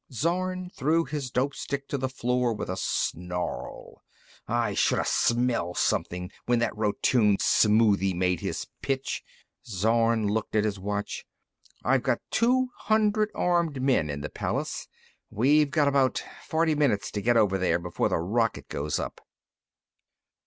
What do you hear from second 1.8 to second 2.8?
to the floor with a